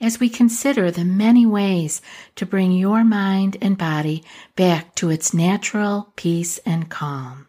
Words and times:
as 0.00 0.20
we 0.20 0.28
consider 0.28 0.90
the 0.90 1.04
many 1.04 1.44
ways 1.44 2.00
to 2.36 2.46
bring 2.46 2.72
your 2.72 3.04
mind 3.04 3.56
and 3.60 3.76
body 3.76 4.22
back 4.56 4.94
to 4.94 5.10
its 5.10 5.34
natural 5.34 6.12
peace 6.16 6.58
and 6.58 6.88
calm. 6.88 7.46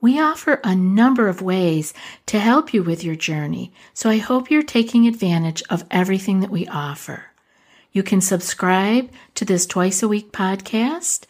We 0.00 0.20
offer 0.20 0.60
a 0.62 0.74
number 0.74 1.28
of 1.28 1.40
ways 1.40 1.94
to 2.26 2.38
help 2.38 2.74
you 2.74 2.82
with 2.82 3.02
your 3.02 3.16
journey, 3.16 3.72
so 3.94 4.10
I 4.10 4.18
hope 4.18 4.50
you're 4.50 4.62
taking 4.62 5.06
advantage 5.06 5.62
of 5.70 5.84
everything 5.90 6.40
that 6.40 6.50
we 6.50 6.66
offer. 6.66 7.26
You 7.92 8.02
can 8.02 8.20
subscribe 8.20 9.10
to 9.36 9.46
this 9.46 9.64
twice 9.64 10.02
a 10.02 10.08
week 10.08 10.32
podcast, 10.32 11.24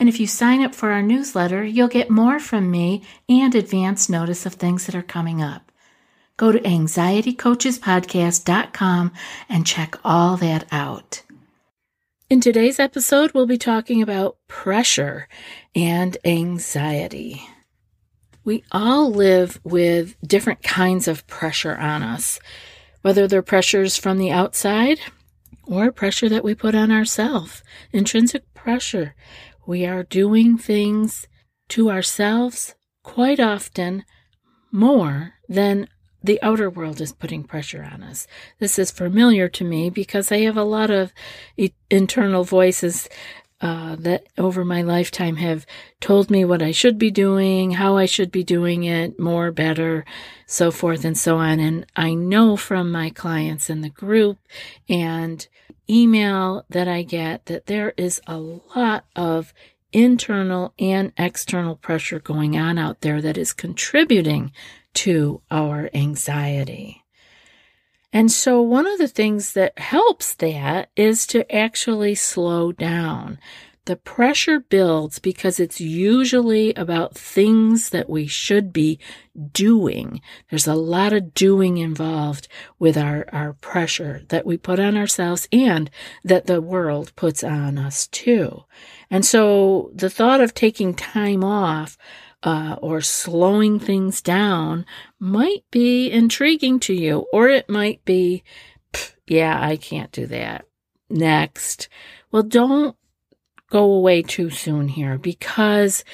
and 0.00 0.08
if 0.08 0.18
you 0.18 0.26
sign 0.26 0.64
up 0.64 0.74
for 0.74 0.90
our 0.90 1.02
newsletter, 1.02 1.64
you'll 1.64 1.88
get 1.88 2.10
more 2.10 2.40
from 2.40 2.70
me 2.70 3.02
and 3.28 3.54
advance 3.54 4.08
notice 4.08 4.44
of 4.44 4.54
things 4.54 4.86
that 4.86 4.96
are 4.96 5.02
coming 5.02 5.40
up. 5.40 5.67
Go 6.38 6.50
to 6.52 6.60
anxietycoachespodcast.com 6.60 9.12
and 9.48 9.66
check 9.66 9.96
all 10.04 10.36
that 10.38 10.72
out. 10.72 11.22
In 12.30 12.40
today's 12.40 12.78
episode, 12.78 13.32
we'll 13.32 13.46
be 13.46 13.58
talking 13.58 14.00
about 14.02 14.36
pressure 14.46 15.26
and 15.74 16.16
anxiety. 16.24 17.42
We 18.44 18.62
all 18.70 19.10
live 19.10 19.58
with 19.64 20.14
different 20.24 20.62
kinds 20.62 21.08
of 21.08 21.26
pressure 21.26 21.76
on 21.76 22.04
us, 22.04 22.38
whether 23.02 23.26
they're 23.26 23.42
pressures 23.42 23.96
from 23.96 24.18
the 24.18 24.30
outside 24.30 25.00
or 25.66 25.90
pressure 25.90 26.28
that 26.28 26.44
we 26.44 26.54
put 26.54 26.76
on 26.76 26.92
ourselves. 26.92 27.64
Intrinsic 27.92 28.54
pressure. 28.54 29.16
We 29.66 29.84
are 29.86 30.04
doing 30.04 30.56
things 30.56 31.26
to 31.70 31.90
ourselves 31.90 32.76
quite 33.02 33.40
often 33.40 34.04
more 34.70 35.34
than 35.48 35.88
the 36.22 36.40
outer 36.42 36.68
world 36.68 37.00
is 37.00 37.12
putting 37.12 37.44
pressure 37.44 37.88
on 37.90 38.02
us. 38.02 38.26
This 38.58 38.78
is 38.78 38.90
familiar 38.90 39.48
to 39.48 39.64
me 39.64 39.90
because 39.90 40.32
I 40.32 40.38
have 40.40 40.56
a 40.56 40.64
lot 40.64 40.90
of 40.90 41.12
internal 41.90 42.44
voices 42.44 43.08
uh, 43.60 43.96
that 43.96 44.26
over 44.36 44.64
my 44.64 44.82
lifetime 44.82 45.36
have 45.36 45.66
told 46.00 46.30
me 46.30 46.44
what 46.44 46.62
I 46.62 46.70
should 46.70 46.96
be 46.96 47.10
doing, 47.10 47.72
how 47.72 47.96
I 47.96 48.06
should 48.06 48.30
be 48.30 48.44
doing 48.44 48.84
it, 48.84 49.18
more, 49.18 49.50
better, 49.50 50.04
so 50.46 50.70
forth 50.70 51.04
and 51.04 51.18
so 51.18 51.38
on. 51.38 51.58
And 51.58 51.84
I 51.96 52.14
know 52.14 52.56
from 52.56 52.92
my 52.92 53.10
clients 53.10 53.68
in 53.68 53.80
the 53.80 53.88
group 53.88 54.38
and 54.88 55.46
email 55.90 56.64
that 56.70 56.86
I 56.86 57.02
get 57.02 57.46
that 57.46 57.66
there 57.66 57.94
is 57.96 58.20
a 58.26 58.38
lot 58.38 59.06
of 59.16 59.52
internal 59.92 60.74
and 60.78 61.12
external 61.16 61.74
pressure 61.74 62.20
going 62.20 62.56
on 62.56 62.78
out 62.78 63.00
there 63.00 63.20
that 63.22 63.38
is 63.38 63.52
contributing 63.52 64.52
to 64.98 65.40
our 65.48 65.88
anxiety. 65.94 67.04
And 68.12 68.32
so, 68.32 68.60
one 68.60 68.86
of 68.86 68.98
the 68.98 69.06
things 69.06 69.52
that 69.52 69.78
helps 69.78 70.34
that 70.34 70.90
is 70.96 71.24
to 71.28 71.50
actually 71.54 72.16
slow 72.16 72.72
down. 72.72 73.38
The 73.84 73.96
pressure 73.96 74.60
builds 74.60 75.18
because 75.18 75.58
it's 75.60 75.80
usually 75.80 76.74
about 76.74 77.16
things 77.16 77.88
that 77.90 78.10
we 78.10 78.26
should 78.26 78.70
be 78.72 78.98
doing. 79.52 80.20
There's 80.50 80.66
a 80.66 80.74
lot 80.74 81.14
of 81.14 81.32
doing 81.32 81.78
involved 81.78 82.48
with 82.78 82.98
our, 82.98 83.26
our 83.32 83.54
pressure 83.54 84.24
that 84.28 84.44
we 84.44 84.58
put 84.58 84.78
on 84.78 84.96
ourselves 84.96 85.48
and 85.52 85.90
that 86.22 86.46
the 86.46 86.60
world 86.60 87.12
puts 87.16 87.42
on 87.42 87.78
us 87.78 88.08
too. 88.08 88.64
And 89.10 89.24
so 89.24 89.90
the 89.94 90.10
thought 90.10 90.42
of 90.42 90.52
taking 90.52 90.92
time 90.92 91.42
off 91.42 91.96
uh, 92.42 92.76
or 92.80 93.00
slowing 93.00 93.78
things 93.78 94.20
down 94.20 94.86
might 95.18 95.64
be 95.70 96.10
intriguing 96.10 96.78
to 96.80 96.94
you, 96.94 97.26
or 97.32 97.48
it 97.48 97.68
might 97.68 98.04
be, 98.04 98.44
yeah, 99.26 99.58
I 99.60 99.76
can't 99.76 100.12
do 100.12 100.26
that. 100.26 100.64
Next. 101.10 101.88
Well, 102.30 102.42
don't 102.42 102.96
go 103.70 103.84
away 103.92 104.22
too 104.22 104.50
soon 104.50 104.88
here 104.88 105.18
because 105.18 106.04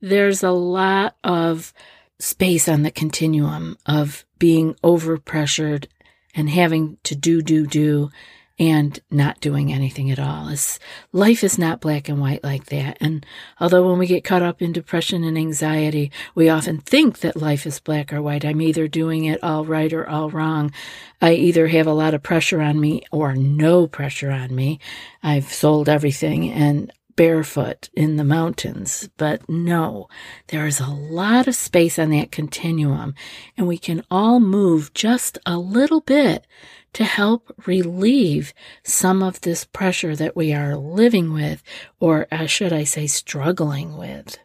there's 0.00 0.42
a 0.42 0.50
lot 0.50 1.16
of 1.22 1.72
space 2.18 2.68
on 2.68 2.82
the 2.82 2.90
continuum 2.90 3.76
of 3.86 4.24
being 4.38 4.74
overpressured 4.82 5.86
and 6.34 6.50
having 6.50 6.98
to 7.04 7.14
do, 7.14 7.42
do, 7.42 7.66
do 7.66 8.10
and 8.58 8.98
not 9.10 9.40
doing 9.40 9.72
anything 9.72 10.10
at 10.10 10.18
all. 10.18 10.48
It's, 10.48 10.78
life 11.12 11.44
is 11.44 11.58
not 11.58 11.80
black 11.80 12.08
and 12.08 12.20
white 12.20 12.42
like 12.42 12.66
that. 12.66 12.96
And 13.00 13.24
although 13.60 13.88
when 13.88 13.98
we 13.98 14.06
get 14.06 14.24
caught 14.24 14.42
up 14.42 14.60
in 14.60 14.72
depression 14.72 15.22
and 15.22 15.38
anxiety, 15.38 16.10
we 16.34 16.48
often 16.48 16.78
think 16.78 17.20
that 17.20 17.36
life 17.36 17.66
is 17.66 17.78
black 17.78 18.12
or 18.12 18.20
white. 18.20 18.44
I'm 18.44 18.60
either 18.60 18.88
doing 18.88 19.24
it 19.24 19.42
all 19.42 19.64
right 19.64 19.92
or 19.92 20.08
all 20.08 20.30
wrong. 20.30 20.72
I 21.20 21.34
either 21.34 21.68
have 21.68 21.86
a 21.86 21.92
lot 21.92 22.14
of 22.14 22.22
pressure 22.22 22.60
on 22.60 22.80
me 22.80 23.02
or 23.12 23.34
no 23.34 23.86
pressure 23.86 24.30
on 24.30 24.54
me. 24.54 24.80
I've 25.22 25.52
sold 25.52 25.88
everything 25.88 26.50
and 26.50 26.92
barefoot 27.18 27.90
in 27.94 28.16
the 28.16 28.22
mountains. 28.22 29.10
But 29.16 29.48
no, 29.48 30.08
there 30.46 30.68
is 30.68 30.78
a 30.78 30.86
lot 30.86 31.48
of 31.48 31.56
space 31.56 31.98
on 31.98 32.10
that 32.10 32.30
continuum, 32.30 33.16
and 33.56 33.66
we 33.66 33.76
can 33.76 34.04
all 34.08 34.38
move 34.38 34.94
just 34.94 35.36
a 35.44 35.58
little 35.58 36.00
bit 36.00 36.46
to 36.92 37.02
help 37.02 37.52
relieve 37.66 38.54
some 38.84 39.20
of 39.24 39.40
this 39.40 39.64
pressure 39.64 40.14
that 40.14 40.36
we 40.36 40.54
are 40.54 40.76
living 40.76 41.32
with, 41.32 41.60
or 41.98 42.28
uh, 42.30 42.46
should 42.46 42.72
I 42.72 42.84
say, 42.84 43.08
struggling 43.08 43.98
with. 43.98 44.38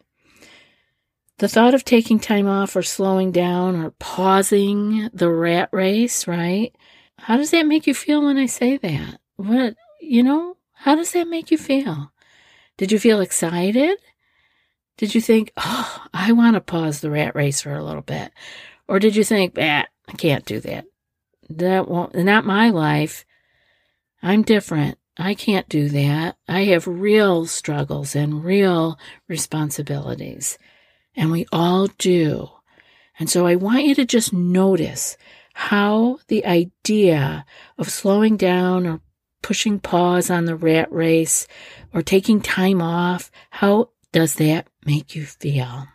The 1.38 1.48
thought 1.48 1.74
of 1.74 1.84
taking 1.84 2.18
time 2.18 2.48
off 2.48 2.74
or 2.74 2.82
slowing 2.82 3.30
down 3.30 3.76
or 3.76 3.92
pausing 3.92 5.10
the 5.14 5.30
rat 5.30 5.68
race, 5.70 6.26
right? 6.26 6.74
How 7.18 7.36
does 7.36 7.52
that 7.52 7.66
make 7.66 7.86
you 7.86 7.94
feel 7.94 8.24
when 8.24 8.36
I 8.36 8.46
say 8.46 8.78
that? 8.78 9.20
What, 9.36 9.76
you 10.00 10.24
know, 10.24 10.56
how 10.72 10.96
does 10.96 11.12
that 11.12 11.28
make 11.28 11.52
you 11.52 11.58
feel? 11.58 12.10
Did 12.76 12.92
you 12.92 12.98
feel 12.98 13.20
excited? 13.20 13.98
Did 14.96 15.14
you 15.14 15.20
think, 15.20 15.52
oh, 15.56 16.06
I 16.12 16.32
want 16.32 16.54
to 16.54 16.60
pause 16.60 17.00
the 17.00 17.10
rat 17.10 17.34
race 17.34 17.60
for 17.60 17.74
a 17.74 17.84
little 17.84 18.02
bit? 18.02 18.32
Or 18.86 18.98
did 18.98 19.16
you 19.16 19.24
think, 19.24 19.58
I 19.58 19.86
can't 20.16 20.44
do 20.44 20.60
that? 20.60 20.86
that 21.50 21.88
won't, 21.88 22.14
not 22.14 22.44
my 22.44 22.70
life. 22.70 23.24
I'm 24.22 24.42
different. 24.42 24.98
I 25.16 25.34
can't 25.34 25.68
do 25.68 25.88
that. 25.90 26.36
I 26.48 26.64
have 26.64 26.86
real 26.86 27.46
struggles 27.46 28.16
and 28.16 28.44
real 28.44 28.98
responsibilities. 29.28 30.58
And 31.14 31.30
we 31.30 31.46
all 31.52 31.88
do. 31.98 32.48
And 33.18 33.30
so 33.30 33.46
I 33.46 33.54
want 33.54 33.84
you 33.84 33.94
to 33.94 34.04
just 34.04 34.32
notice 34.32 35.16
how 35.52 36.18
the 36.26 36.44
idea 36.44 37.44
of 37.78 37.90
slowing 37.90 38.36
down 38.36 38.86
or 38.86 39.00
pushing 39.44 39.78
pause 39.78 40.30
on 40.30 40.46
the 40.46 40.56
rat 40.56 40.90
race 40.90 41.46
or 41.92 42.00
taking 42.00 42.40
time 42.40 42.80
off, 42.80 43.30
how 43.50 43.90
does 44.10 44.36
that 44.36 44.66
make 44.86 45.14
you 45.14 45.26
feel? 45.26 45.86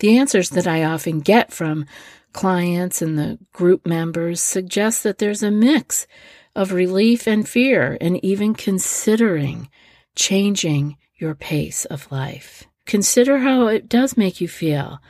The 0.00 0.18
answers 0.18 0.50
that 0.50 0.66
I 0.66 0.84
often 0.84 1.20
get 1.20 1.50
from 1.50 1.86
clients 2.34 3.00
and 3.00 3.18
the 3.18 3.38
group 3.54 3.86
members 3.86 4.42
suggest 4.42 5.04
that 5.04 5.16
there's 5.16 5.42
a 5.42 5.50
mix 5.50 6.06
of 6.54 6.72
relief 6.72 7.26
and 7.26 7.48
fear 7.48 7.96
and 7.98 8.22
even 8.22 8.54
considering 8.54 9.70
changing 10.14 10.98
your 11.16 11.34
pace 11.34 11.86
of 11.86 12.12
life. 12.12 12.64
Consider 12.84 13.38
how 13.38 13.68
it 13.68 13.88
does 13.88 14.18
make 14.18 14.42
you 14.42 14.48
feel. 14.48 15.00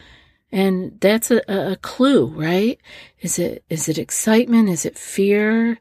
And 0.53 1.01
that's 1.01 1.33
a, 1.33 1.41
a 1.49 1.77
clue, 1.77 2.27
right? 2.27 2.79
Is 3.21 3.41
it, 3.41 3.65
is 3.69 3.89
it 3.89 3.99
excitement? 3.99 4.69
Is 4.69 4.85
it 4.87 4.97
fear? 4.97 5.81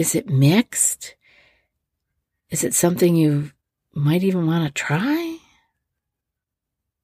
Is 0.00 0.14
it 0.14 0.30
mixed? 0.30 1.14
Is 2.48 2.64
it 2.64 2.72
something 2.72 3.16
you 3.16 3.50
might 3.92 4.24
even 4.24 4.46
want 4.46 4.64
to 4.64 4.70
try? 4.70 5.36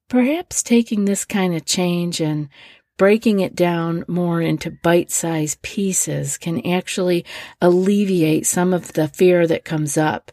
Perhaps 0.09 0.63
taking 0.63 1.05
this 1.05 1.23
kind 1.23 1.53
of 1.53 1.63
change 1.63 2.19
and 2.19 2.49
breaking 2.97 3.39
it 3.39 3.53
down 3.53 4.03
more 4.07 4.41
into 4.41 4.71
bite 4.71 5.11
sized 5.11 5.61
pieces 5.61 6.39
can 6.39 6.65
actually 6.65 7.23
alleviate 7.61 8.47
some 8.47 8.73
of 8.73 8.93
the 8.93 9.07
fear 9.07 9.45
that 9.45 9.63
comes 9.63 9.95
up. 9.95 10.31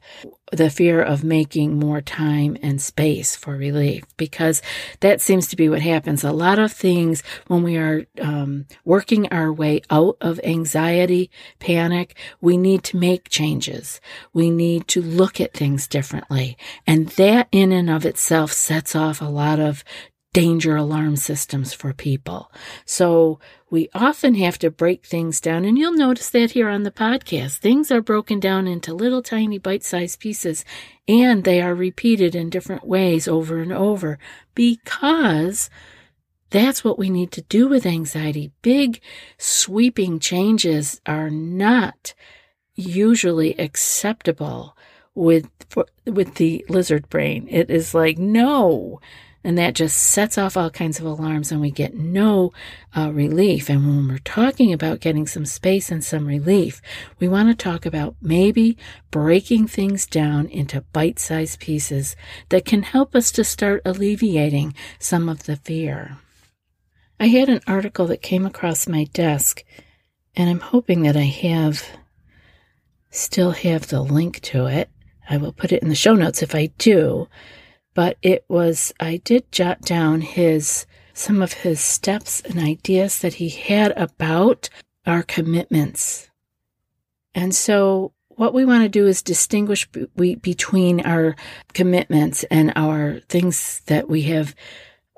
The 0.54 0.70
fear 0.70 1.02
of 1.02 1.24
making 1.24 1.78
more 1.78 2.00
time 2.00 2.56
and 2.62 2.80
space 2.80 3.36
for 3.36 3.56
relief 3.56 4.04
because 4.16 4.62
that 5.00 5.20
seems 5.20 5.48
to 5.48 5.56
be 5.56 5.68
what 5.68 5.82
happens. 5.82 6.24
A 6.24 6.32
lot 6.32 6.58
of 6.58 6.72
things 6.72 7.22
when 7.46 7.62
we 7.62 7.76
are 7.76 8.06
um, 8.20 8.66
working 8.84 9.26
our 9.28 9.52
way 9.52 9.82
out 9.90 10.16
of 10.20 10.40
anxiety, 10.44 11.30
panic, 11.58 12.16
we 12.40 12.56
need 12.56 12.82
to 12.84 12.96
make 12.96 13.28
changes. 13.28 14.00
We 14.32 14.50
need 14.50 14.88
to 14.88 15.02
look 15.02 15.40
at 15.40 15.52
things 15.54 15.86
differently. 15.86 16.56
And 16.86 17.08
that 17.10 17.48
in 17.52 17.72
and 17.72 17.90
of 17.90 18.04
itself 18.04 18.52
sets 18.52 18.94
off 18.94 19.20
a 19.20 19.26
lot 19.26 19.60
of 19.60 19.84
danger 20.34 20.74
alarm 20.76 21.14
systems 21.14 21.72
for 21.72 21.94
people. 21.94 22.50
So 22.84 23.38
we 23.70 23.88
often 23.94 24.34
have 24.34 24.58
to 24.58 24.70
break 24.70 25.06
things 25.06 25.40
down. 25.40 25.64
And 25.64 25.78
you'll 25.78 25.94
notice 25.94 26.28
that 26.30 26.50
here 26.50 26.68
on 26.68 26.82
the 26.82 26.90
podcast. 26.90 27.58
Things 27.58 27.90
are 27.92 28.02
broken 28.02 28.40
down 28.40 28.66
into 28.66 28.92
little 28.92 29.22
tiny 29.22 29.58
bite 29.58 29.84
sized 29.84 30.18
pieces 30.18 30.64
and 31.08 31.44
they 31.44 31.62
are 31.62 31.74
repeated 31.74 32.34
in 32.34 32.50
different 32.50 32.84
ways 32.84 33.28
over 33.28 33.60
and 33.60 33.72
over 33.72 34.18
because 34.56 35.70
that's 36.50 36.82
what 36.84 36.98
we 36.98 37.10
need 37.10 37.30
to 37.32 37.42
do 37.42 37.68
with 37.68 37.86
anxiety. 37.86 38.50
Big 38.60 39.00
sweeping 39.38 40.18
changes 40.18 41.00
are 41.06 41.30
not 41.30 42.12
usually 42.74 43.54
acceptable 43.58 44.76
with 45.14 45.48
with 46.06 46.34
the 46.34 46.64
lizard 46.68 47.08
brain. 47.08 47.46
It 47.48 47.70
is 47.70 47.94
like 47.94 48.18
no, 48.18 49.00
and 49.44 49.58
that 49.58 49.74
just 49.74 49.98
sets 49.98 50.38
off 50.38 50.56
all 50.56 50.70
kinds 50.70 50.98
of 50.98 51.04
alarms, 51.04 51.52
and 51.52 51.60
we 51.60 51.70
get 51.70 51.94
no 51.94 52.52
uh, 52.96 53.12
relief. 53.12 53.68
And 53.68 53.86
when 53.86 54.08
we're 54.08 54.18
talking 54.18 54.72
about 54.72 55.00
getting 55.00 55.26
some 55.26 55.44
space 55.44 55.90
and 55.90 56.02
some 56.02 56.26
relief, 56.26 56.80
we 57.20 57.28
want 57.28 57.50
to 57.50 57.54
talk 57.54 57.84
about 57.84 58.16
maybe 58.22 58.78
breaking 59.10 59.68
things 59.68 60.06
down 60.06 60.46
into 60.46 60.80
bite 60.94 61.18
sized 61.18 61.60
pieces 61.60 62.16
that 62.48 62.64
can 62.64 62.82
help 62.82 63.14
us 63.14 63.30
to 63.32 63.44
start 63.44 63.82
alleviating 63.84 64.74
some 64.98 65.28
of 65.28 65.44
the 65.44 65.56
fear. 65.56 66.16
I 67.20 67.26
had 67.26 67.50
an 67.50 67.60
article 67.66 68.06
that 68.06 68.22
came 68.22 68.46
across 68.46 68.88
my 68.88 69.04
desk, 69.12 69.62
and 70.34 70.48
I'm 70.48 70.60
hoping 70.60 71.02
that 71.02 71.16
I 71.16 71.24
have 71.24 71.86
still 73.10 73.52
have 73.52 73.88
the 73.88 74.00
link 74.00 74.40
to 74.40 74.66
it. 74.66 74.88
I 75.28 75.36
will 75.36 75.52
put 75.52 75.70
it 75.70 75.82
in 75.82 75.90
the 75.90 75.94
show 75.94 76.14
notes 76.14 76.42
if 76.42 76.54
I 76.54 76.72
do 76.78 77.28
but 77.94 78.18
it 78.22 78.44
was, 78.48 78.92
I 79.00 79.18
did 79.18 79.50
jot 79.52 79.82
down 79.82 80.20
his, 80.20 80.86
some 81.12 81.40
of 81.40 81.52
his 81.52 81.80
steps 81.80 82.40
and 82.42 82.58
ideas 82.58 83.20
that 83.20 83.34
he 83.34 83.48
had 83.48 83.92
about 83.92 84.68
our 85.06 85.22
commitments. 85.22 86.28
And 87.34 87.54
so 87.54 88.12
what 88.28 88.54
we 88.54 88.64
want 88.64 88.82
to 88.82 88.88
do 88.88 89.06
is 89.06 89.22
distinguish 89.22 89.88
be- 90.16 90.34
between 90.36 91.00
our 91.00 91.36
commitments 91.72 92.44
and 92.44 92.72
our 92.74 93.20
things 93.28 93.80
that 93.86 94.08
we 94.08 94.22
have 94.22 94.54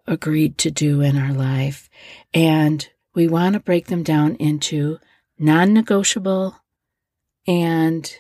agreed 0.07 0.59
to 0.59 0.71
do 0.71 1.01
in 1.01 1.17
our 1.17 1.33
life. 1.33 1.89
And 2.35 2.89
we 3.15 3.29
want 3.29 3.55
to 3.55 3.61
break 3.61 3.87
them 3.87 4.03
down 4.03 4.37
into 4.37 4.99
non 5.39 5.73
negotiable 5.73 6.57
and 7.47 8.15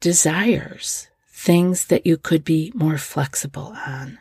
desires 0.00 1.08
things 1.46 1.86
that 1.86 2.04
you 2.04 2.16
could 2.16 2.44
be 2.44 2.72
more 2.74 2.98
flexible 2.98 3.72
on. 3.86 4.18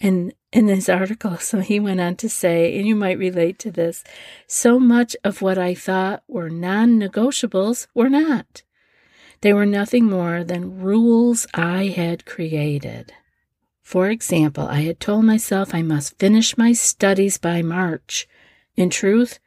And 0.00 0.32
in 0.52 0.66
this 0.66 0.88
article, 0.88 1.36
so 1.48 1.58
he 1.58 1.80
went 1.80 2.00
on 2.00 2.14
to 2.16 2.28
say, 2.28 2.78
and 2.78 2.86
you 2.86 2.94
might 2.94 3.18
relate 3.18 3.58
to 3.60 3.72
this, 3.72 4.04
so 4.46 4.78
much 4.78 5.16
of 5.24 5.42
what 5.42 5.58
I 5.58 5.74
thought 5.74 6.22
were 6.28 6.48
non 6.48 7.00
negotiables 7.00 7.88
were 7.92 8.08
not. 8.08 8.62
They 9.40 9.52
were 9.52 9.66
nothing 9.66 10.04
more 10.04 10.44
than 10.44 10.80
rules 10.80 11.46
I 11.52 11.86
had 11.88 12.24
created. 12.24 13.12
For 13.82 14.08
example, 14.08 14.66
I 14.66 14.82
had 14.82 15.00
told 15.00 15.24
myself 15.24 15.74
I 15.74 15.82
must 15.82 16.18
finish 16.18 16.56
my 16.56 16.72
studies 16.72 17.36
by 17.36 17.62
March. 17.62 18.28
In 18.76 18.90
truth, 18.90 19.40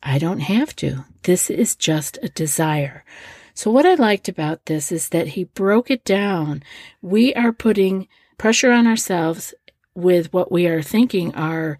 I 0.00 0.18
don't 0.18 0.40
have 0.40 0.74
to. 0.76 1.04
This 1.24 1.50
is 1.50 1.74
just 1.74 2.18
a 2.22 2.28
desire. 2.28 3.04
So, 3.54 3.70
what 3.70 3.86
I 3.86 3.94
liked 3.94 4.28
about 4.28 4.66
this 4.66 4.90
is 4.90 5.10
that 5.10 5.28
he 5.28 5.44
broke 5.44 5.90
it 5.90 6.04
down. 6.04 6.62
We 7.00 7.34
are 7.34 7.52
putting 7.52 8.08
pressure 8.38 8.72
on 8.72 8.86
ourselves 8.86 9.54
with 9.94 10.32
what 10.32 10.50
we 10.50 10.66
are 10.66 10.82
thinking 10.82 11.34
are 11.34 11.78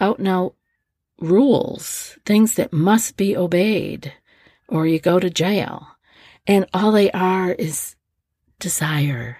oh, 0.00 0.04
out 0.06 0.18
and 0.18 0.28
out 0.28 0.54
rules, 1.20 2.18
things 2.24 2.54
that 2.54 2.72
must 2.72 3.16
be 3.16 3.36
obeyed, 3.36 4.12
or 4.68 4.86
you 4.86 4.98
go 4.98 5.18
to 5.18 5.30
jail. 5.30 5.88
And 6.46 6.66
all 6.74 6.92
they 6.92 7.10
are 7.12 7.52
is 7.52 7.96
desire. 8.58 9.38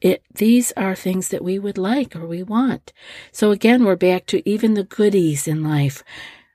It, 0.00 0.22
these 0.32 0.72
are 0.76 0.94
things 0.94 1.28
that 1.28 1.42
we 1.42 1.58
would 1.58 1.78
like 1.78 2.14
or 2.14 2.26
we 2.26 2.42
want. 2.42 2.92
So 3.32 3.50
again, 3.50 3.84
we're 3.84 3.96
back 3.96 4.26
to 4.26 4.48
even 4.48 4.74
the 4.74 4.84
goodies 4.84 5.48
in 5.48 5.64
life 5.64 6.04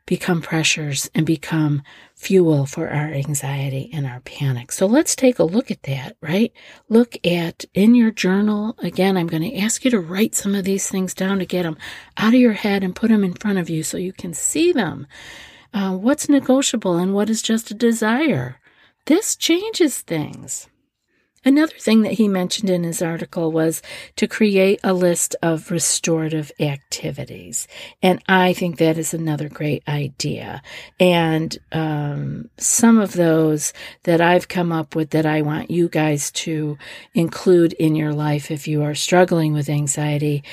become 0.05 0.41
pressures 0.41 1.09
and 1.15 1.25
become 1.25 1.81
fuel 2.15 2.65
for 2.65 2.89
our 2.89 3.07
anxiety 3.07 3.89
and 3.93 4.05
our 4.05 4.19
panic. 4.21 4.71
So 4.71 4.85
let's 4.85 5.15
take 5.15 5.39
a 5.39 5.43
look 5.43 5.71
at 5.71 5.83
that, 5.83 6.17
right? 6.21 6.51
Look 6.89 7.15
at 7.25 7.63
in 7.73 7.95
your 7.95 8.11
journal. 8.11 8.75
Again, 8.79 9.15
I'm 9.15 9.27
going 9.27 9.43
to 9.43 9.57
ask 9.57 9.85
you 9.85 9.91
to 9.91 9.99
write 9.99 10.35
some 10.35 10.55
of 10.55 10.65
these 10.65 10.89
things 10.89 11.13
down 11.13 11.39
to 11.39 11.45
get 11.45 11.63
them 11.63 11.77
out 12.17 12.33
of 12.33 12.39
your 12.39 12.53
head 12.53 12.83
and 12.83 12.95
put 12.95 13.09
them 13.09 13.23
in 13.23 13.33
front 13.33 13.59
of 13.59 13.69
you 13.69 13.83
so 13.83 13.97
you 13.97 14.13
can 14.13 14.33
see 14.33 14.73
them. 14.73 15.07
Uh, 15.73 15.95
what's 15.95 16.29
negotiable 16.29 16.97
and 16.97 17.13
what 17.13 17.29
is 17.29 17.41
just 17.41 17.71
a 17.71 17.73
desire? 17.73 18.59
This 19.05 19.35
changes 19.35 20.01
things. 20.01 20.67
Another 21.45 21.73
thing 21.77 22.01
that 22.03 22.13
he 22.13 22.27
mentioned 22.27 22.69
in 22.69 22.83
his 22.83 23.01
article 23.01 23.51
was 23.51 23.81
to 24.15 24.27
create 24.27 24.79
a 24.83 24.93
list 24.93 25.35
of 25.41 25.71
restorative 25.71 26.51
activities. 26.59 27.67
And 28.01 28.23
I 28.29 28.53
think 28.53 28.77
that 28.77 28.97
is 28.97 29.13
another 29.13 29.49
great 29.49 29.83
idea. 29.87 30.61
And 30.99 31.57
um, 31.71 32.49
some 32.57 32.97
of 32.97 33.13
those 33.13 33.73
that 34.03 34.21
I've 34.21 34.47
come 34.47 34.71
up 34.71 34.95
with 34.95 35.09
that 35.09 35.25
I 35.25 35.41
want 35.41 35.69
you 35.69 35.89
guys 35.89 36.31
to 36.31 36.77
include 37.13 37.73
in 37.73 37.95
your 37.95 38.13
life 38.13 38.49
if 38.49 38.67
you 38.67 38.83
are 38.83 38.95
struggling 38.95 39.53
with 39.53 39.69
anxiety 39.69 40.43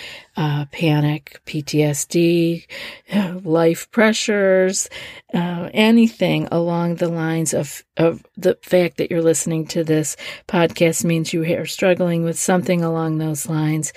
uh, 0.40 0.64
panic, 0.72 1.38
PTSD, 1.44 2.66
life 3.44 3.90
pressures, 3.90 4.88
uh, 5.34 5.68
anything 5.74 6.48
along 6.50 6.94
the 6.94 7.10
lines 7.10 7.52
of, 7.52 7.84
of 7.98 8.24
the 8.38 8.56
fact 8.62 8.96
that 8.96 9.10
you're 9.10 9.20
listening 9.20 9.66
to 9.66 9.84
this 9.84 10.16
podcast 10.48 11.04
means 11.04 11.34
you 11.34 11.44
are 11.44 11.66
struggling 11.66 12.24
with 12.24 12.38
something 12.38 12.82
along 12.82 13.18
those 13.18 13.50
lines. 13.50 13.92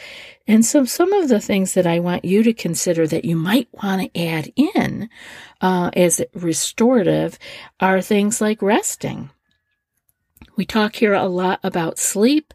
And 0.45 0.65
so 0.65 0.83
some 0.83 1.13
of 1.13 1.29
the 1.29 1.39
things 1.39 1.75
that 1.75 1.87
I 1.87 1.99
want 1.99 2.25
you 2.25 2.43
to 2.43 2.53
consider 2.53 3.07
that 3.07 3.23
you 3.23 3.37
might 3.37 3.69
want 3.71 4.13
to 4.13 4.21
add 4.21 4.51
in 4.57 5.09
uh, 5.61 5.91
as 5.93 6.21
restorative 6.33 7.39
are 7.79 8.01
things 8.01 8.41
like 8.41 8.61
resting. 8.61 9.29
We 10.55 10.65
talk 10.65 10.95
here 10.95 11.13
a 11.13 11.27
lot 11.27 11.59
about 11.63 11.99
sleep. 11.99 12.53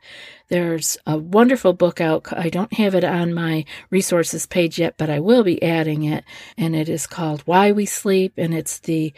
There's 0.49 0.97
a 1.07 1.18
wonderful 1.18 1.73
book 1.75 2.00
out. 2.00 2.33
I 2.33 2.49
don't 2.49 2.73
have 2.75 2.95
it 2.95 3.04
on 3.04 3.35
my 3.35 3.64
resources 3.90 4.47
page 4.47 4.78
yet, 4.78 4.95
but 4.97 5.11
I 5.11 5.21
will 5.21 5.45
be 5.45 5.62
adding 5.62 6.04
it. 6.04 6.25
And 6.57 6.75
it 6.75 6.88
is 6.88 7.07
called 7.07 7.42
Why 7.42 7.73
We 7.73 7.87
Sleep. 7.87 8.35
And 8.37 8.54
it's 8.54 8.78
the 8.78 9.12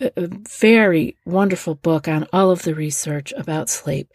uh, 0.00 0.10
uh, 0.16 0.26
very 0.48 1.16
wonderful 1.24 1.76
book 1.76 2.08
on 2.08 2.26
all 2.32 2.50
of 2.50 2.62
the 2.62 2.74
research 2.74 3.32
about 3.36 3.70
sleep. 3.70 4.12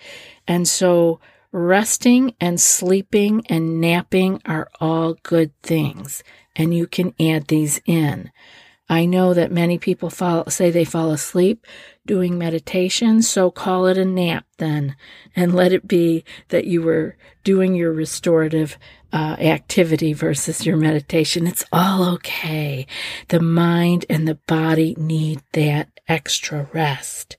And 0.48 0.68
so 0.68 1.20
resting 1.52 2.36
and 2.40 2.60
sleeping 2.60 3.46
and 3.48 3.82
napping 3.82 4.42
are 4.46 4.70
all 4.80 5.16
good 5.24 5.52
things. 5.64 6.24
And 6.56 6.76
you 6.76 6.86
can 6.86 7.14
add 7.20 7.48
these 7.48 7.82
in. 7.86 8.32
I 8.90 9.06
know 9.06 9.36
that 9.36 9.52
many 9.52 9.78
people 9.78 10.10
fall, 10.10 10.50
say 10.50 10.72
they 10.72 10.84
fall 10.84 11.12
asleep 11.12 11.66
doing 12.08 12.40
meditation, 12.40 13.22
so 13.22 13.52
call 13.52 13.86
it 13.86 13.98
a 13.98 14.04
nap 14.04 14.46
then, 14.58 14.96
and 15.36 15.54
let 15.54 15.72
it 15.72 15.88
be 15.88 16.24
that 16.48 16.66
you 16.66 16.82
were 16.82 17.16
doing 17.44 17.76
your 17.76 17.94
restorative 17.94 18.80
uh, 19.14 19.36
activity 19.40 20.12
versus 20.14 20.66
your 20.66 20.76
meditation. 20.76 21.46
It's 21.46 21.66
all 21.72 22.04
okay. 22.16 22.88
The 23.28 23.40
mind 23.40 24.06
and 24.10 24.28
the 24.28 24.40
body 24.48 24.96
need 24.98 25.42
that 25.54 26.00
extra 26.08 26.68
rest. 26.74 27.38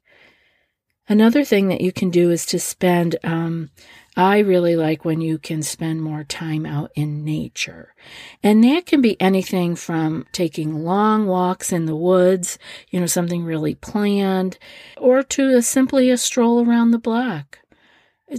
Another 1.09 1.45
thing 1.45 1.66
that 1.66 1.80
you 1.80 1.90
can 1.90 2.11
do 2.11 2.30
is 2.30 2.47
to 2.47 2.61
spend 2.61 3.16
um, 3.25 3.71
I 4.20 4.40
really 4.40 4.76
like 4.76 5.02
when 5.02 5.22
you 5.22 5.38
can 5.38 5.62
spend 5.62 6.02
more 6.02 6.24
time 6.24 6.66
out 6.66 6.90
in 6.94 7.24
nature. 7.24 7.94
And 8.42 8.62
that 8.64 8.84
can 8.84 9.00
be 9.00 9.18
anything 9.18 9.76
from 9.76 10.26
taking 10.30 10.84
long 10.84 11.26
walks 11.26 11.72
in 11.72 11.86
the 11.86 11.96
woods, 11.96 12.58
you 12.90 13.00
know, 13.00 13.06
something 13.06 13.44
really 13.44 13.76
planned, 13.76 14.58
or 14.98 15.22
to 15.22 15.56
a, 15.56 15.62
simply 15.62 16.10
a 16.10 16.18
stroll 16.18 16.62
around 16.62 16.90
the 16.90 16.98
block. 16.98 17.60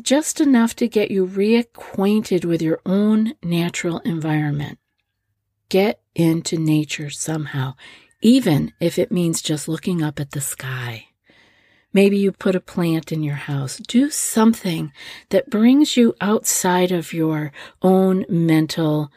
Just 0.03 0.39
enough 0.39 0.75
to 0.75 0.87
get 0.87 1.09
you 1.09 1.25
reacquainted 1.25 2.45
with 2.45 2.61
your 2.61 2.79
own 2.85 3.33
natural 3.41 4.01
environment. 4.01 4.77
Get 5.69 5.99
into 6.13 6.59
nature 6.59 7.09
somehow, 7.09 7.73
even 8.21 8.71
if 8.79 8.99
it 8.99 9.11
means 9.11 9.41
just 9.41 9.67
looking 9.67 10.03
up 10.03 10.19
at 10.19 10.29
the 10.29 10.41
sky. 10.41 11.07
Maybe 11.93 12.17
you 12.17 12.31
put 12.31 12.55
a 12.55 12.61
plant 12.61 13.11
in 13.11 13.23
your 13.23 13.35
house. 13.35 13.77
Do 13.77 14.09
something 14.09 14.93
that 15.29 15.49
brings 15.49 15.97
you 15.97 16.15
outside 16.21 16.91
of 16.91 17.13
your 17.13 17.51
own 17.81 18.25
mental 18.29 19.11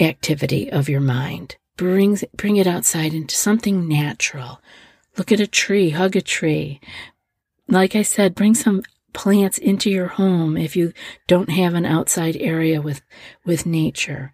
activity 0.00 0.70
of 0.70 0.88
your 0.88 1.00
mind. 1.00 1.56
Brings, 1.76 2.24
bring 2.36 2.56
it 2.56 2.66
outside 2.66 3.14
into 3.14 3.34
something 3.34 3.86
natural. 3.86 4.60
Look 5.16 5.30
at 5.30 5.40
a 5.40 5.46
tree, 5.46 5.90
hug 5.90 6.16
a 6.16 6.20
tree. 6.20 6.80
Like 7.68 7.94
I 7.94 8.02
said, 8.02 8.34
bring 8.34 8.54
some 8.54 8.82
plants 9.12 9.58
into 9.58 9.90
your 9.90 10.08
home 10.08 10.56
if 10.56 10.74
you 10.74 10.92
don't 11.28 11.50
have 11.50 11.74
an 11.74 11.86
outside 11.86 12.36
area 12.36 12.82
with, 12.82 13.00
with 13.44 13.64
nature. 13.64 14.32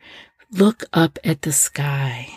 Look 0.51 0.85
up 0.93 1.19
at 1.23 1.43
the 1.43 1.53
sky. 1.53 2.29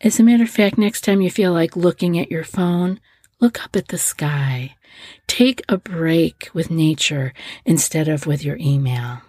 As 0.00 0.18
a 0.18 0.24
matter 0.24 0.44
of 0.44 0.50
fact, 0.50 0.76
next 0.76 1.02
time 1.02 1.20
you 1.20 1.30
feel 1.30 1.52
like 1.52 1.76
looking 1.76 2.18
at 2.18 2.30
your 2.30 2.44
phone, 2.44 3.00
look 3.40 3.62
up 3.62 3.76
at 3.76 3.88
the 3.88 3.98
sky. 3.98 4.76
Take 5.26 5.62
a 5.68 5.76
break 5.76 6.48
with 6.52 6.70
nature 6.70 7.32
instead 7.64 8.08
of 8.08 8.26
with 8.26 8.44
your 8.44 8.56
email. 8.56 9.22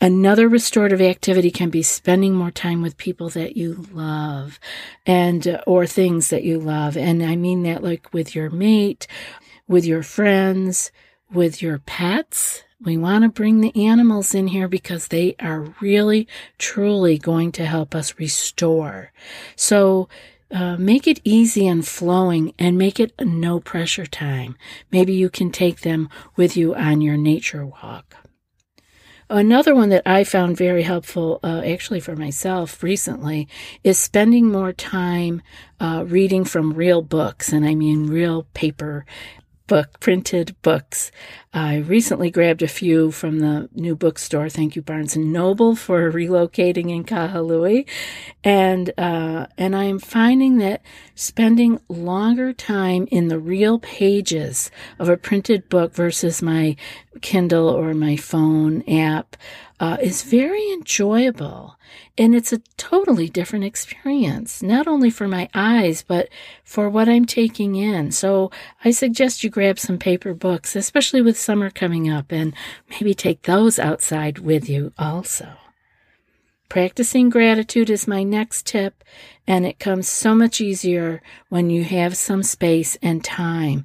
Another 0.00 0.46
restorative 0.46 1.00
activity 1.00 1.50
can 1.50 1.70
be 1.70 1.82
spending 1.82 2.34
more 2.34 2.50
time 2.50 2.82
with 2.82 2.98
people 2.98 3.30
that 3.30 3.56
you 3.56 3.86
love 3.92 4.60
and 5.06 5.48
uh, 5.48 5.62
or 5.66 5.86
things 5.86 6.28
that 6.28 6.44
you 6.44 6.58
love. 6.58 6.98
And 6.98 7.22
I 7.22 7.34
mean 7.34 7.62
that 7.62 7.82
like 7.82 8.12
with 8.12 8.34
your 8.34 8.50
mate, 8.50 9.06
with 9.66 9.86
your 9.86 10.02
friends, 10.02 10.90
with 11.32 11.62
your 11.62 11.78
pets. 11.78 12.62
We 12.78 12.98
want 12.98 13.22
to 13.22 13.30
bring 13.30 13.62
the 13.62 13.86
animals 13.86 14.34
in 14.34 14.48
here 14.48 14.68
because 14.68 15.08
they 15.08 15.34
are 15.40 15.74
really, 15.80 16.28
truly 16.58 17.16
going 17.16 17.50
to 17.52 17.64
help 17.64 17.94
us 17.94 18.18
restore. 18.18 19.12
So, 19.56 20.10
uh, 20.50 20.76
make 20.76 21.06
it 21.06 21.20
easy 21.24 21.66
and 21.66 21.86
flowing 21.86 22.54
and 22.58 22.78
make 22.78 23.00
it 23.00 23.12
a 23.18 23.24
no 23.24 23.60
pressure 23.60 24.06
time. 24.06 24.56
Maybe 24.92 25.12
you 25.12 25.28
can 25.28 25.50
take 25.50 25.80
them 25.80 26.08
with 26.36 26.56
you 26.56 26.74
on 26.74 27.00
your 27.00 27.16
nature 27.16 27.66
walk. 27.66 28.16
Another 29.28 29.74
one 29.74 29.88
that 29.88 30.06
I 30.06 30.22
found 30.22 30.56
very 30.56 30.84
helpful, 30.84 31.40
uh, 31.42 31.62
actually 31.66 31.98
for 31.98 32.14
myself 32.14 32.80
recently, 32.80 33.48
is 33.82 33.98
spending 33.98 34.52
more 34.52 34.72
time 34.72 35.42
uh, 35.80 36.04
reading 36.06 36.44
from 36.44 36.74
real 36.74 37.02
books, 37.02 37.52
and 37.52 37.66
I 37.66 37.74
mean 37.74 38.06
real 38.06 38.44
paper 38.54 39.04
book, 39.66 40.00
printed 40.00 40.54
books. 40.62 41.10
I 41.52 41.78
recently 41.78 42.30
grabbed 42.30 42.62
a 42.62 42.68
few 42.68 43.10
from 43.10 43.40
the 43.40 43.68
new 43.74 43.96
bookstore. 43.96 44.48
Thank 44.48 44.76
you, 44.76 44.82
Barnes 44.82 45.16
and 45.16 45.32
Noble, 45.32 45.74
for 45.74 46.10
relocating 46.12 46.90
in 46.90 47.04
Kahului, 47.04 47.86
and 48.44 48.92
uh, 48.98 49.46
and 49.56 49.74
I 49.74 49.84
am 49.84 49.98
finding 49.98 50.58
that 50.58 50.82
spending 51.14 51.80
longer 51.88 52.52
time 52.52 53.08
in 53.10 53.28
the 53.28 53.38
real 53.38 53.78
pages 53.78 54.70
of 54.98 55.08
a 55.08 55.16
printed 55.16 55.68
book 55.68 55.94
versus 55.94 56.42
my 56.42 56.76
Kindle 57.22 57.68
or 57.68 57.94
my 57.94 58.16
phone 58.16 58.82
app 58.88 59.36
uh, 59.78 59.96
is 60.00 60.22
very 60.22 60.70
enjoyable. 60.72 61.76
And 62.18 62.34
it's 62.34 62.52
a 62.52 62.62
totally 62.76 63.28
different 63.28 63.64
experience, 63.64 64.62
not 64.62 64.86
only 64.86 65.10
for 65.10 65.28
my 65.28 65.48
eyes, 65.54 66.02
but 66.02 66.28
for 66.64 66.88
what 66.88 67.08
I'm 67.08 67.26
taking 67.26 67.76
in. 67.76 68.10
So 68.10 68.50
I 68.84 68.90
suggest 68.90 69.44
you 69.44 69.50
grab 69.50 69.78
some 69.78 69.98
paper 69.98 70.34
books, 70.34 70.74
especially 70.76 71.22
with 71.22 71.38
summer 71.38 71.70
coming 71.70 72.10
up, 72.10 72.32
and 72.32 72.54
maybe 72.90 73.14
take 73.14 73.42
those 73.42 73.78
outside 73.78 74.38
with 74.38 74.68
you 74.68 74.92
also. 74.98 75.48
Practicing 76.68 77.30
gratitude 77.30 77.90
is 77.90 78.08
my 78.08 78.24
next 78.24 78.66
tip, 78.66 79.04
and 79.46 79.64
it 79.64 79.78
comes 79.78 80.08
so 80.08 80.34
much 80.34 80.60
easier 80.60 81.22
when 81.48 81.70
you 81.70 81.84
have 81.84 82.16
some 82.16 82.42
space 82.42 82.98
and 83.00 83.22
time. 83.22 83.84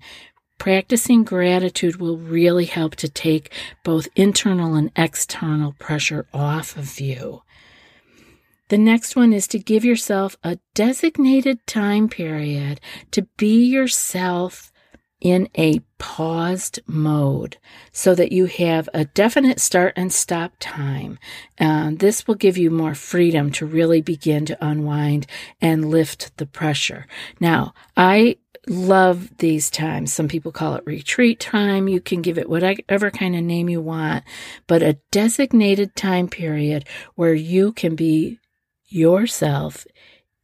Practicing 0.61 1.23
gratitude 1.23 1.95
will 1.95 2.19
really 2.19 2.65
help 2.65 2.95
to 2.97 3.09
take 3.09 3.51
both 3.83 4.07
internal 4.15 4.75
and 4.75 4.91
external 4.95 5.71
pressure 5.79 6.27
off 6.35 6.77
of 6.77 6.99
you. 6.99 7.41
The 8.69 8.77
next 8.77 9.15
one 9.15 9.33
is 9.33 9.47
to 9.47 9.57
give 9.57 9.83
yourself 9.83 10.37
a 10.43 10.59
designated 10.75 11.65
time 11.65 12.09
period 12.09 12.79
to 13.09 13.23
be 13.37 13.65
yourself 13.65 14.71
in 15.19 15.49
a 15.57 15.79
paused 15.97 16.79
mode 16.85 17.57
so 17.91 18.13
that 18.13 18.31
you 18.31 18.45
have 18.45 18.87
a 18.93 19.05
definite 19.05 19.59
start 19.59 19.93
and 19.95 20.13
stop 20.13 20.53
time. 20.59 21.17
Uh, 21.59 21.89
this 21.95 22.27
will 22.27 22.35
give 22.35 22.59
you 22.59 22.69
more 22.69 22.93
freedom 22.93 23.51
to 23.53 23.65
really 23.65 24.01
begin 24.01 24.45
to 24.45 24.63
unwind 24.63 25.25
and 25.59 25.89
lift 25.89 26.37
the 26.37 26.45
pressure. 26.45 27.07
Now, 27.39 27.73
I 27.97 28.37
love 28.67 29.37
these 29.37 29.69
times. 29.69 30.13
Some 30.13 30.27
people 30.27 30.51
call 30.51 30.75
it 30.75 30.83
retreat 30.85 31.39
time. 31.39 31.87
You 31.87 31.99
can 31.99 32.21
give 32.21 32.37
it 32.37 32.49
whatever 32.49 33.09
kind 33.09 33.35
of 33.35 33.43
name 33.43 33.69
you 33.69 33.81
want, 33.81 34.23
but 34.67 34.83
a 34.83 34.99
designated 35.11 35.95
time 35.95 36.27
period 36.27 36.87
where 37.15 37.33
you 37.33 37.71
can 37.71 37.95
be 37.95 38.39
yourself 38.87 39.85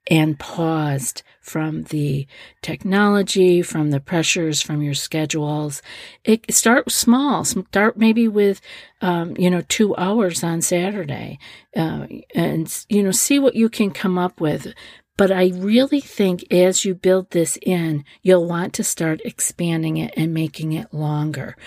and 0.09 0.39
paused 0.39 1.21
from 1.41 1.83
the 1.83 2.27
technology, 2.61 3.61
from 3.61 3.91
the 3.91 3.99
pressures, 3.99 4.61
from 4.61 4.81
your 4.81 4.93
schedules. 4.93 5.81
It 6.23 6.51
start 6.53 6.91
small. 6.91 7.43
Start 7.45 7.97
maybe 7.97 8.27
with, 8.27 8.61
um, 9.01 9.35
you 9.37 9.49
know, 9.49 9.61
two 9.67 9.95
hours 9.97 10.43
on 10.43 10.61
Saturday, 10.61 11.39
uh, 11.75 12.07
and 12.33 12.85
you 12.89 13.03
know, 13.03 13.11
see 13.11 13.39
what 13.39 13.55
you 13.55 13.69
can 13.69 13.91
come 13.91 14.17
up 14.17 14.39
with. 14.39 14.73
But 15.17 15.31
I 15.31 15.47
really 15.47 15.99
think 15.99 16.45
as 16.53 16.85
you 16.85 16.93
build 16.93 17.31
this 17.31 17.57
in, 17.63 18.05
you'll 18.21 18.47
want 18.47 18.73
to 18.75 18.83
start 18.83 19.19
expanding 19.25 19.97
it 19.97 20.13
and 20.15 20.33
making 20.33 20.73
it 20.73 20.93
longer 20.93 21.57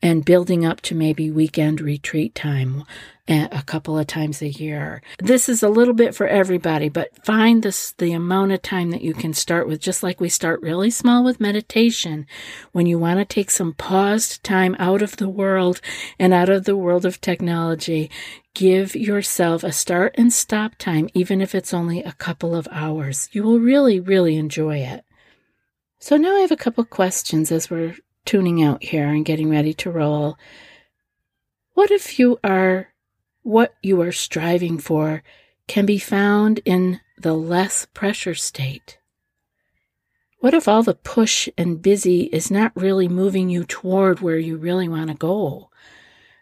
and 0.00 0.24
building 0.24 0.64
up 0.64 0.80
to 0.82 0.94
maybe 0.94 1.30
weekend 1.30 1.80
retreat 1.80 2.34
time 2.34 2.84
a 3.30 3.62
couple 3.64 3.98
of 3.98 4.06
times 4.06 4.42
a 4.42 4.48
year. 4.48 5.02
This 5.18 5.48
is 5.48 5.62
a 5.62 5.68
little 5.68 5.94
bit 5.94 6.14
for 6.14 6.26
everybody, 6.26 6.88
but 6.88 7.24
find 7.24 7.62
this 7.62 7.92
the 7.92 8.12
amount 8.12 8.52
of 8.52 8.62
time 8.62 8.90
that 8.90 9.02
you 9.02 9.14
can 9.14 9.32
start 9.32 9.68
with, 9.68 9.80
just 9.80 10.02
like 10.02 10.20
we 10.20 10.28
start 10.28 10.60
really 10.62 10.90
small 10.90 11.22
with 11.22 11.40
meditation. 11.40 12.26
When 12.72 12.86
you 12.86 12.98
want 12.98 13.18
to 13.20 13.24
take 13.24 13.50
some 13.50 13.72
paused 13.72 14.42
time 14.42 14.74
out 14.78 15.00
of 15.00 15.16
the 15.16 15.28
world 15.28 15.80
and 16.18 16.34
out 16.34 16.48
of 16.48 16.64
the 16.64 16.76
world 16.76 17.06
of 17.06 17.20
technology, 17.20 18.10
give 18.54 18.96
yourself 18.96 19.62
a 19.62 19.72
start 19.72 20.14
and 20.18 20.32
stop 20.32 20.74
time, 20.76 21.08
even 21.14 21.40
if 21.40 21.54
it's 21.54 21.72
only 21.72 22.02
a 22.02 22.12
couple 22.12 22.54
of 22.54 22.68
hours. 22.72 23.28
You 23.32 23.44
will 23.44 23.60
really, 23.60 24.00
really 24.00 24.36
enjoy 24.36 24.78
it. 24.78 25.04
So 26.00 26.16
now 26.16 26.36
I 26.36 26.40
have 26.40 26.50
a 26.50 26.56
couple 26.56 26.84
questions 26.84 27.52
as 27.52 27.70
we're 27.70 27.96
tuning 28.24 28.62
out 28.62 28.82
here 28.82 29.06
and 29.06 29.24
getting 29.24 29.50
ready 29.50 29.72
to 29.74 29.90
roll. 29.90 30.36
What 31.74 31.90
if 31.90 32.18
you 32.18 32.38
are 32.42 32.89
what 33.42 33.74
you 33.82 34.00
are 34.00 34.12
striving 34.12 34.78
for 34.78 35.22
can 35.66 35.86
be 35.86 35.98
found 35.98 36.60
in 36.64 37.00
the 37.18 37.34
less 37.34 37.86
pressure 37.94 38.34
state? 38.34 38.98
What 40.40 40.54
if 40.54 40.66
all 40.66 40.82
the 40.82 40.94
push 40.94 41.48
and 41.58 41.82
busy 41.82 42.22
is 42.22 42.50
not 42.50 42.72
really 42.74 43.08
moving 43.08 43.50
you 43.50 43.64
toward 43.64 44.20
where 44.20 44.38
you 44.38 44.56
really 44.56 44.88
want 44.88 45.08
to 45.08 45.14
go, 45.14 45.70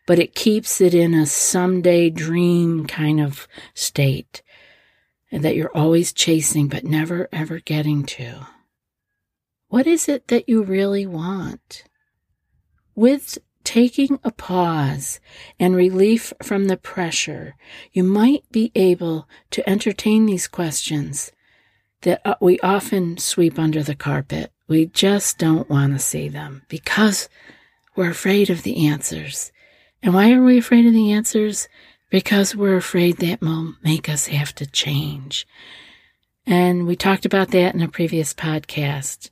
but 0.06 0.20
it 0.20 0.36
keeps 0.36 0.80
it 0.80 0.94
in 0.94 1.14
a 1.14 1.26
someday 1.26 2.08
dream 2.08 2.86
kind 2.86 3.20
of 3.20 3.48
state 3.74 4.42
and 5.30 5.44
that 5.44 5.56
you're 5.56 5.76
always 5.76 6.12
chasing 6.12 6.68
but 6.68 6.84
never 6.84 7.28
ever 7.32 7.58
getting 7.58 8.04
to? 8.04 8.46
What 9.68 9.86
is 9.86 10.08
it 10.08 10.28
that 10.28 10.48
you 10.48 10.62
really 10.62 11.04
want? 11.04 11.84
With 12.94 13.38
taking 13.68 14.18
a 14.24 14.30
pause 14.30 15.20
and 15.60 15.76
relief 15.76 16.32
from 16.42 16.68
the 16.68 16.76
pressure, 16.78 17.54
you 17.92 18.02
might 18.02 18.42
be 18.50 18.72
able 18.74 19.28
to 19.50 19.68
entertain 19.68 20.24
these 20.24 20.48
questions 20.48 21.32
that 22.00 22.22
uh, 22.24 22.34
we 22.40 22.58
often 22.60 23.18
sweep 23.18 23.58
under 23.58 23.82
the 23.82 23.94
carpet. 23.94 24.50
We 24.68 24.86
just 24.86 25.36
don't 25.36 25.68
want 25.68 25.92
to 25.92 25.98
see 25.98 26.30
them 26.30 26.62
because 26.68 27.28
we're 27.94 28.08
afraid 28.08 28.48
of 28.48 28.62
the 28.62 28.86
answers. 28.86 29.52
And 30.02 30.14
why 30.14 30.32
are 30.32 30.42
we 30.42 30.56
afraid 30.56 30.86
of 30.86 30.94
the 30.94 31.12
answers? 31.12 31.68
Because 32.08 32.56
we're 32.56 32.76
afraid 32.76 33.18
that 33.18 33.42
will 33.42 33.74
make 33.84 34.08
us 34.08 34.28
have 34.28 34.54
to 34.54 34.64
change. 34.64 35.46
And 36.46 36.86
we 36.86 36.96
talked 36.96 37.26
about 37.26 37.50
that 37.50 37.74
in 37.74 37.82
a 37.82 37.88
previous 37.88 38.32
podcast. 38.32 39.28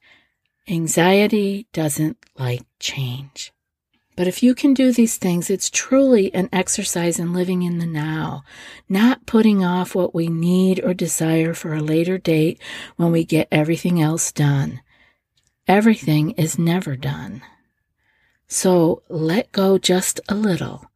Anxiety 0.68 1.68
doesn't 1.72 2.18
like 2.36 2.66
change. 2.78 3.54
But 4.16 4.26
if 4.26 4.42
you 4.42 4.54
can 4.54 4.74
do 4.74 4.92
these 4.92 5.18
things, 5.18 5.50
it's 5.50 5.70
truly 5.70 6.32
an 6.34 6.48
exercise 6.52 7.18
in 7.18 7.34
living 7.34 7.62
in 7.62 7.78
the 7.78 7.86
now, 7.86 8.44
not 8.88 9.26
putting 9.26 9.62
off 9.62 9.94
what 9.94 10.14
we 10.14 10.28
need 10.28 10.82
or 10.82 10.94
desire 10.94 11.52
for 11.54 11.74
a 11.74 11.82
later 11.82 12.16
date 12.18 12.60
when 12.96 13.12
we 13.12 13.24
get 13.24 13.48
everything 13.52 14.00
else 14.00 14.32
done. 14.32 14.80
Everything 15.68 16.30
is 16.32 16.58
never 16.58 16.96
done. 16.96 17.42
So 18.48 19.02
let 19.08 19.52
go 19.52 19.76
just 19.78 20.20
a 20.28 20.34
little. 20.34 20.90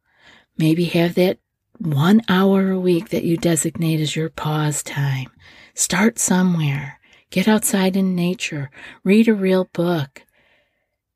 Maybe 0.57 0.85
have 0.85 1.15
that 1.15 1.37
one 1.77 2.21
hour 2.29 2.71
a 2.71 2.79
week 2.79 3.09
that 3.09 3.23
you 3.23 3.37
designate 3.37 3.99
as 3.99 4.15
your 4.15 4.29
pause 4.29 4.81
time. 4.83 5.29
Start 5.73 6.19
somewhere. 6.19 6.99
Get 7.29 7.47
outside 7.47 7.95
in 7.95 8.15
nature. 8.15 8.71
Read 9.03 9.27
a 9.27 9.33
real 9.33 9.65
book. 9.73 10.23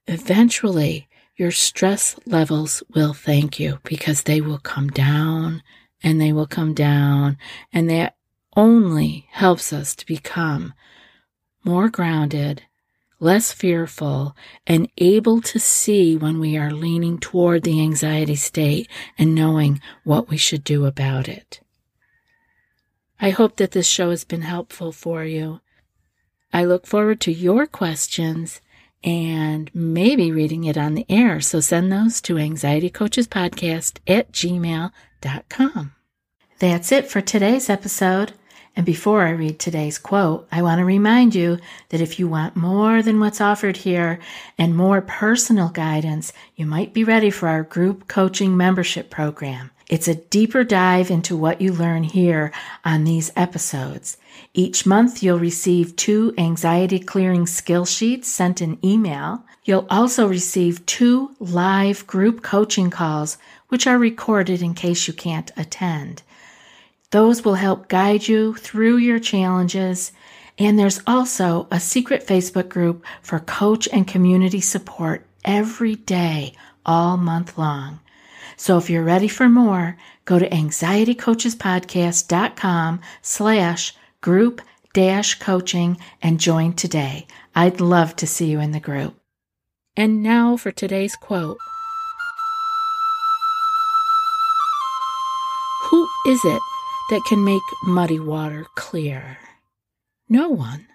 eventually 0.07 1.04
your 1.37 1.51
stress 1.51 2.15
levels 2.25 2.81
will 2.93 3.13
thank 3.13 3.59
you 3.59 3.79
because 3.83 4.23
they 4.23 4.39
will 4.39 4.59
come 4.59 4.89
down 4.89 5.61
and 6.01 6.19
they 6.19 6.31
will 6.31 6.47
come 6.47 6.73
down. 6.73 7.37
And 7.73 7.89
that 7.89 8.15
only 8.55 9.27
helps 9.31 9.73
us 9.73 9.95
to 9.97 10.05
become 10.05 10.73
more 11.63 11.89
grounded, 11.89 12.63
less 13.19 13.51
fearful, 13.51 14.35
and 14.65 14.89
able 14.97 15.41
to 15.41 15.59
see 15.59 16.15
when 16.15 16.39
we 16.39 16.57
are 16.57 16.71
leaning 16.71 17.17
toward 17.17 17.63
the 17.63 17.81
anxiety 17.81 18.35
state 18.35 18.89
and 19.17 19.35
knowing 19.35 19.81
what 20.03 20.29
we 20.29 20.37
should 20.37 20.63
do 20.63 20.85
about 20.85 21.27
it. 21.27 21.59
I 23.19 23.31
hope 23.31 23.57
that 23.57 23.71
this 23.71 23.87
show 23.87 24.09
has 24.11 24.23
been 24.23 24.43
helpful 24.43 24.91
for 24.91 25.25
you. 25.25 25.61
I 26.53 26.63
look 26.63 26.85
forward 26.85 27.19
to 27.21 27.33
your 27.33 27.65
questions 27.65 28.61
and 29.05 29.69
maybe 29.73 30.31
reading 30.31 30.63
it 30.63 30.77
on 30.77 30.95
the 30.95 31.05
air. 31.07 31.39
So 31.39 31.59
send 31.59 31.91
those 31.91 32.19
to 32.21 32.35
anxietycoachespodcast 32.35 33.99
at 34.07 34.31
gmail.com. 34.31 35.91
That's 36.59 36.91
it 36.91 37.07
for 37.07 37.21
today's 37.21 37.69
episode. 37.69 38.33
And 38.75 38.85
before 38.85 39.25
I 39.25 39.29
read 39.29 39.57
today's 39.57 39.97
quote, 39.97 40.47
I 40.51 40.61
want 40.61 40.79
to 40.79 40.85
remind 40.85 41.33
you 41.33 41.59
that 41.89 42.01
if 42.01 42.19
you 42.19 42.27
want 42.27 42.57
more 42.57 43.01
than 43.01 43.19
what's 43.19 43.39
offered 43.39 43.77
here 43.77 44.19
and 44.57 44.75
more 44.75 45.01
personal 45.01 45.69
guidance, 45.69 46.33
you 46.57 46.65
might 46.65 46.93
be 46.93 47.03
ready 47.03 47.29
for 47.29 47.47
our 47.47 47.63
group 47.63 48.09
coaching 48.09 48.57
membership 48.57 49.09
program. 49.09 49.71
It's 49.87 50.07
a 50.07 50.15
deeper 50.15 50.63
dive 50.63 51.11
into 51.11 51.37
what 51.37 51.61
you 51.61 51.71
learn 51.71 52.03
here 52.03 52.51
on 52.83 53.03
these 53.03 53.31
episodes. 53.35 54.17
Each 54.53 54.85
month, 54.85 55.21
you'll 55.21 55.39
receive 55.39 55.95
two 55.95 56.33
anxiety 56.37 56.99
clearing 56.99 57.45
skill 57.45 57.85
sheets 57.85 58.27
sent 58.27 58.61
in 58.61 58.83
email. 58.83 59.43
You'll 59.63 59.85
also 59.89 60.27
receive 60.27 60.85
two 60.85 61.35
live 61.39 62.07
group 62.07 62.41
coaching 62.41 62.89
calls, 62.89 63.37
which 63.69 63.85
are 63.85 63.97
recorded 63.97 64.61
in 64.61 64.73
case 64.73 65.07
you 65.07 65.13
can't 65.13 65.51
attend. 65.55 66.23
Those 67.15 67.45
will 67.45 67.55
help 67.55 67.87
guide 67.87 68.27
you 68.27 68.55
through 68.55 68.97
your 68.97 69.19
challenges. 69.19 70.11
And 70.59 70.77
there's 70.77 70.99
also 71.07 71.65
a 71.71 71.79
secret 71.79 72.27
Facebook 72.27 72.67
group 72.67 73.05
for 73.21 73.39
coach 73.39 73.87
and 73.93 74.05
community 74.05 74.59
support 74.59 75.25
every 75.45 75.95
day, 75.95 76.51
all 76.85 77.15
month 77.15 77.57
long. 77.57 78.01
So 78.57 78.77
if 78.77 78.89
you're 78.89 79.01
ready 79.01 79.29
for 79.29 79.47
more, 79.47 79.95
go 80.25 80.39
to 80.39 80.49
anxietycoachespodcast.com 80.49 83.01
slash 83.21 83.95
group 84.19 84.61
dash 84.91 85.39
coaching 85.39 85.97
and 86.21 86.37
join 86.37 86.73
today. 86.73 87.27
I'd 87.55 87.79
love 87.79 88.17
to 88.17 88.27
see 88.27 88.47
you 88.47 88.59
in 88.59 88.73
the 88.73 88.81
group. 88.81 89.15
And 89.95 90.21
now 90.21 90.57
for 90.57 90.73
today's 90.73 91.15
quote. 91.15 91.59
Who 95.83 96.05
is 96.27 96.43
it 96.43 96.61
that 97.09 97.23
can 97.27 97.43
make 97.43 97.61
muddy 97.83 98.19
water 98.19 98.65
clear? 98.75 99.37
No 100.27 100.49
one. 100.49 100.87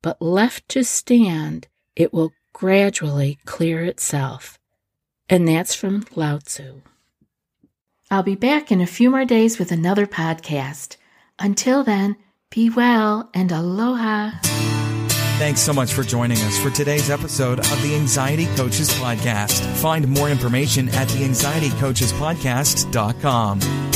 But 0.00 0.22
left 0.22 0.68
to 0.70 0.84
stand, 0.84 1.68
it 1.94 2.12
will 2.12 2.32
gradually 2.52 3.38
clear 3.44 3.84
itself. 3.84 4.58
And 5.28 5.46
that's 5.46 5.74
from 5.74 6.04
Lao 6.14 6.38
Tzu. 6.38 6.80
I'll 8.10 8.22
be 8.22 8.34
back 8.34 8.70
in 8.70 8.80
a 8.80 8.86
few 8.86 9.10
more 9.10 9.24
days 9.24 9.58
with 9.58 9.72
another 9.72 10.06
podcast. 10.06 10.96
Until 11.38 11.82
then, 11.82 12.16
be 12.50 12.68
well 12.68 13.30
and 13.32 13.50
aloha. 13.50 14.32
Thanks 15.38 15.60
so 15.60 15.72
much 15.72 15.94
for 15.94 16.02
joining 16.02 16.36
us 16.38 16.58
for 16.58 16.70
today's 16.70 17.10
episode 17.10 17.58
of 17.58 17.82
the 17.82 17.96
Anxiety 17.96 18.46
Coaches 18.54 18.90
Podcast. 18.90 19.64
Find 19.78 20.06
more 20.06 20.28
information 20.28 20.88
at 20.90 21.08
the 21.08 21.24
anxietycoachespodcast.com. 21.24 23.91